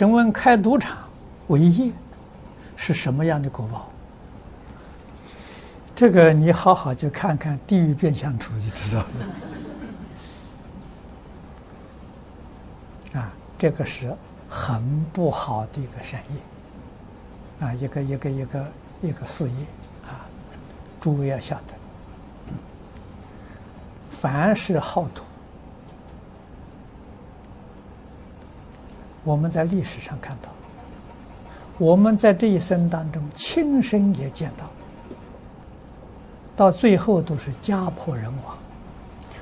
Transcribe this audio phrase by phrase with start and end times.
[0.00, 0.96] 请问开赌场
[1.48, 1.92] 为业
[2.74, 3.90] 是什么样的果报？
[5.94, 9.02] 这个你好好去看看《地狱变相图》就知道
[13.12, 13.20] 了。
[13.20, 14.16] 啊，这个是
[14.48, 18.72] 很不好的一个善业，啊，一个一个一个
[19.02, 19.66] 一个事业，
[20.08, 20.24] 啊，
[20.98, 21.74] 诸位要晓得，
[24.08, 25.20] 凡是好赌，
[29.22, 30.48] 我们在历史上看到，
[31.78, 34.64] 我们在这一生当中亲身也见到，
[36.56, 38.56] 到最后都是家破人亡，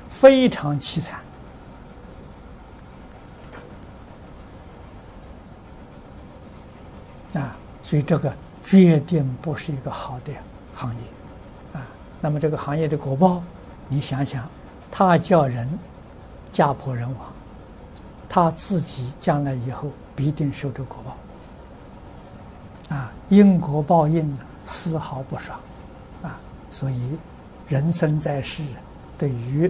[0.09, 1.19] 非常凄惨。
[7.35, 10.33] 啊，所以这个决定不是一个好的
[10.73, 11.85] 行业，啊，
[12.19, 13.41] 那么这个行业的果报，
[13.87, 14.49] 你想想，
[14.89, 15.67] 他叫人
[16.51, 17.33] 家破人亡，
[18.29, 25.59] 他自己将来以后必定受这果报，啊，因果报应丝毫不爽，
[26.21, 26.39] 啊，
[26.69, 27.17] 所以
[27.67, 28.63] 人生在世，
[29.17, 29.69] 对于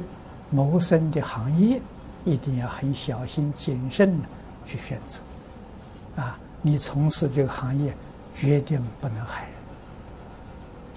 [0.50, 1.81] 谋生的行业，
[2.25, 4.28] 一定要很小心谨慎的
[4.66, 5.22] 去选择，
[6.22, 6.38] 啊。
[6.62, 7.95] 你从事这个行业，
[8.34, 9.47] 决定不能害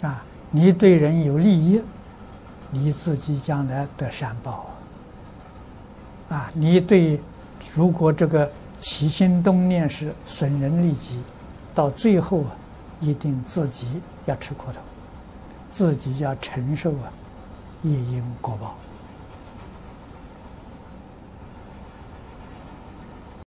[0.00, 0.10] 人。
[0.10, 1.80] 啊，你对人有利益，
[2.72, 4.66] 你自己将来得善报。
[6.30, 7.20] 啊，你对，
[7.74, 11.22] 如果这个起心动念是损人利己，
[11.74, 12.56] 到最后啊，
[13.00, 14.80] 一定自己要吃苦头，
[15.70, 17.12] 自己要承受啊，
[17.82, 18.76] 业因果报。